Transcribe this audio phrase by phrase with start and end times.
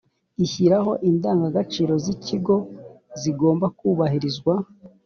[0.45, 2.55] ishyiraho indangagaciro z ‘ikigo
[3.21, 4.53] zigomba kubahirizwa.